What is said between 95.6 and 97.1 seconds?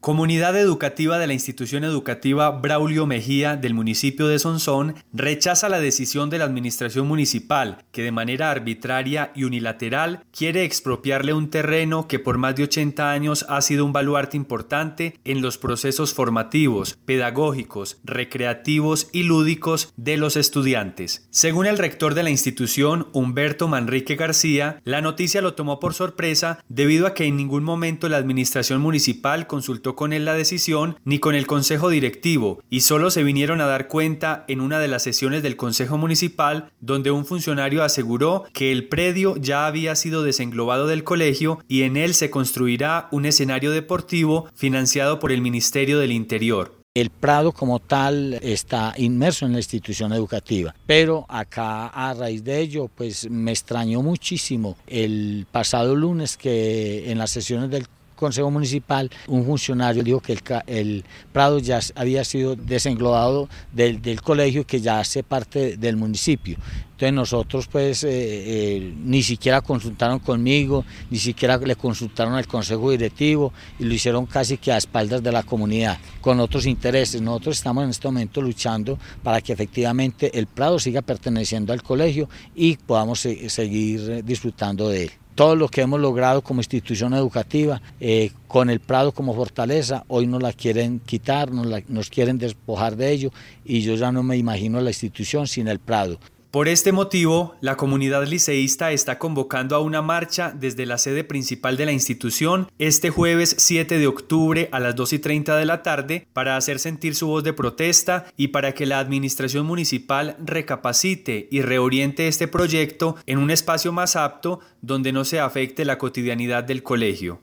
el Prado. Por este